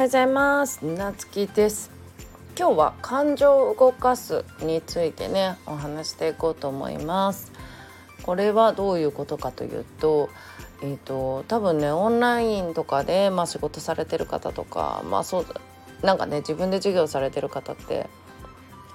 [0.00, 0.82] はようございます。
[0.82, 1.90] なつきです。
[2.58, 7.52] 今日は感情を動かすについてねお話していこうと思います。
[8.22, 10.30] これはどういうことかというと
[10.80, 15.46] えーと、多分ねオンラインとかで、まあ、仕事されてる方とかまあそう
[16.00, 18.08] なんかね自分で授業されてる方って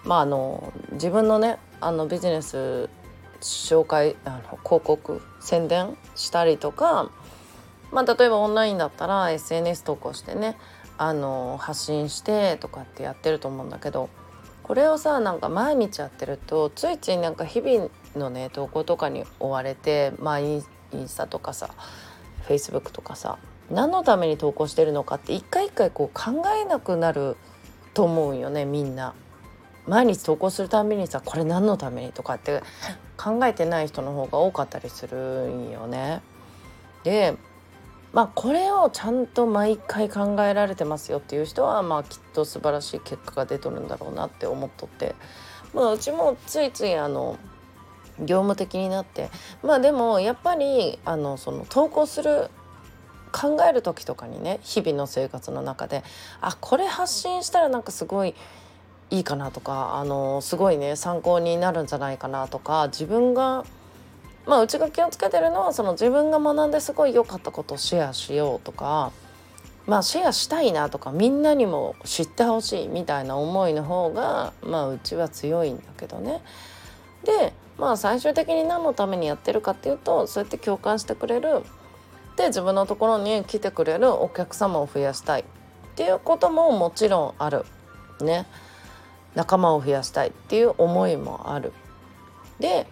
[0.06, 2.90] まああの自分のねあのビジネス
[3.42, 7.12] 紹介あの広告宣伝したりとか
[7.92, 10.58] まあ、例えばオンラインだったら SNS 投稿してね
[10.98, 14.10] あの発信してとかってやってると思うんだけど
[14.64, 20.64] これをさなんか毎日やってるとついついなんか日々のね投稿とかに追われてまあイン
[21.08, 21.70] スタとかさ
[22.44, 23.38] フェイスブックとかさ
[23.70, 27.36] 何のために投稿してるのかって一回一回こう考えなくなる
[27.94, 29.14] と思うよねみんな。
[29.88, 32.64] 毎日投稿するたびにさこれ何のためにとかって
[33.18, 36.22] 考えてない人の方が多かったりするんよね。
[37.04, 37.38] で
[38.16, 45.16] まあこれをちゃんと毎回考えられてますよっていう人はまあきっと素晴らしい結果が出とるんだろうなって思っとって、
[45.74, 47.38] まあ、うちもついついあの
[48.20, 49.30] 業務的になって
[49.62, 52.50] まあでもやっぱりあのその投稿する
[53.34, 56.02] 考える時とかにね日々の生活の中で
[56.40, 58.34] あこれ発信したらなんかすごい
[59.10, 63.66] いいかなとかあのすごいね参考になるんじゃないかなとか自分が
[64.46, 69.12] まあうちが気をつけてるのはその自分が学んですごい良かったことをシェアしようとか
[69.88, 76.42] まあシェアしたいなとかみんなにも知ってほしいみたいな思いの方がまあうちは強いんだけどね。
[77.24, 81.64] でまあ最終的に何のためにやってるかっていうとそうやって共感してくれる
[82.38, 85.46] で自分のところに来てくれるお客様を増やしたいっ
[85.96, 87.66] ていうことももちろんある。
[88.22, 88.46] ね。
[89.36, 91.74] 仲間を増やしたいっていう思いもある。
[92.60, 92.88] で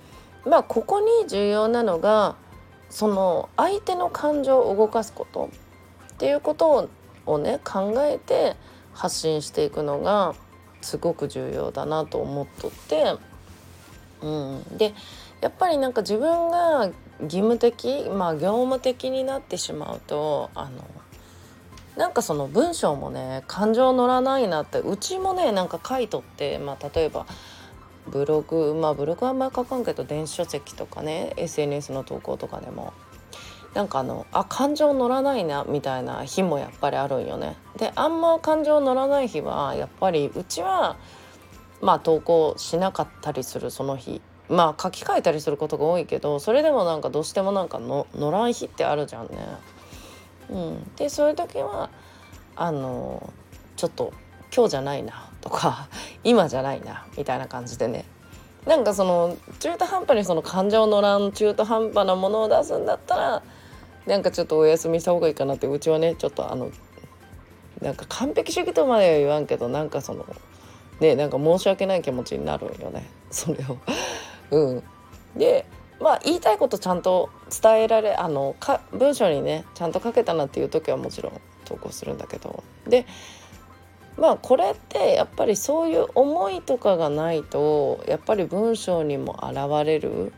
[0.46, 2.36] まあここに重要なのが
[2.90, 5.50] その相手の感情を動かすこと
[6.14, 6.90] っていうこと
[7.26, 8.56] をね考えて
[8.94, 10.36] 発信していくのが
[10.82, 13.16] すごく重要だなと思っとって、
[14.22, 14.94] うん、で
[15.42, 16.90] やっぱりなんか自分が
[17.22, 20.86] 義務的まあ業務的になってしまうとあの
[21.98, 27.26] なんかその文章もね感情乗らないなってうちもねなんか書いとって、まあ、例えば
[28.08, 32.94] ブログまあブログはあんまり書かんけど電子書籍とかね SNS の投稿とかでも
[33.74, 37.56] なんかあのあ感情乗らないなみたいな日もやっぱりあるんよね。
[37.78, 40.98] であんま感情乗らない日はやっぱりうちは
[41.82, 49.38] まあ投稿しなかったりするその日まあ書き換えたりすることが多いけどそれでもなんかどうしてもなんかの乗らん日ってあるじゃんね。
[50.50, 51.90] うん、でそういう時は
[52.56, 53.34] あの
[53.76, 54.14] ちょっと
[54.56, 55.88] 今日じゃないなとか
[56.24, 58.06] 今じゃないなみたいな感じでね。
[58.66, 63.44] なんかその中途半端にその感情の乱中途半端なものを出すんだったら
[64.06, 66.70] なんかちょっとお休みした方がいいかなってうちはねちょっとあの
[67.82, 70.26] なんか完璧主義とまでは言わんけどなんかその
[71.02, 73.10] ねなんか申し訳ない気持ちになるよね。
[73.32, 73.78] それを。
[74.52, 74.84] うん。
[75.36, 75.66] で
[76.00, 77.30] まあ言いたいことちゃんと
[77.62, 81.34] 伝えられあのか文章にねちゃんと書けたなっていう時はもちろん
[81.66, 82.64] 投稿するんだけど。
[82.88, 83.06] で
[84.18, 90.34] まあこれってやっぱりそういう思いとかがないとやっぱり文章にも現れる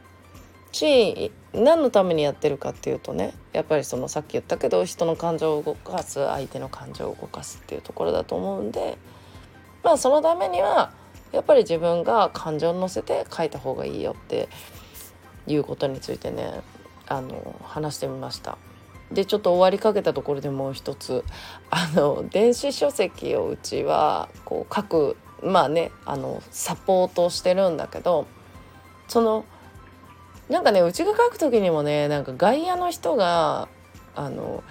[0.72, 8.97] し何のためにやってるかっていうとねやっぱりそのさっき言ったけど人の感情を動かす相手の感情を動かすっていうところだと思うんで
[9.84, 10.94] まあそのためには
[11.31, 14.50] やっぱり自分が感情を乗せて書いた方がいいよって
[15.47, 16.62] いうことについてね
[17.08, 18.58] あの話してみました。
[19.12, 21.24] でちょっと終わりかけたところでもう一つ
[21.70, 28.26] あの電子書籍をうちはこう書くまあねあのサポートしてるんだけど
[29.08, 29.46] その
[30.50, 33.68] なんかねうちが書く時にもねなんか外野の人が
[34.16, 34.64] あの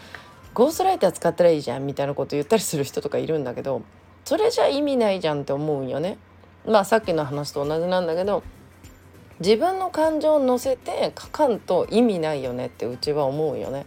[0.53, 3.83] ゴーストライター使ったらいいじゃんみたいなこと言ったりする人とかいるんだけど
[4.25, 6.17] それじゃ意味ないじゃんって思うんよね。
[6.67, 8.43] まあさっきの話と同じなんだけど
[9.41, 13.85] 自分の感情を乗せて書かんと意味ないよねってうちは思うよね。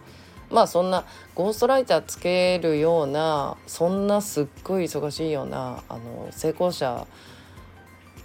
[0.50, 1.06] まあそんな
[1.36, 7.06] ゴーストライターつけるようなそんなすっごい忙しいようなあの成功者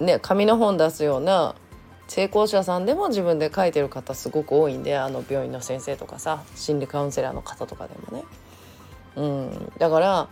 [0.01, 1.55] ね紙の本出すような
[2.09, 8.25] 成功者さんでも自分で書いてる方すごく多いんであの病院の先生とかさ心理カウンセラーの方とかでもね。
[9.15, 10.29] うん、だから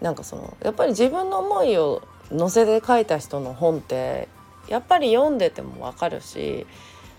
[0.00, 2.02] なんかそのやっぱり自分の思いを
[2.36, 4.28] 載せて書いた人の本って
[4.68, 6.66] やっぱり読んでても分かるし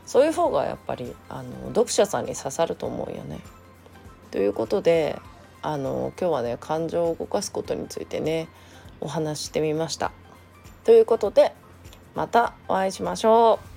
[0.06, 3.40] そういう方がやっぱりあの読者さんに刺さると思うよね。
[4.36, 5.22] ということで
[5.62, 8.50] あの今日はね感情を動かすことについてね
[9.00, 10.12] お話してみました。
[10.84, 11.54] ということで
[12.16, 13.75] またお会いしましょう。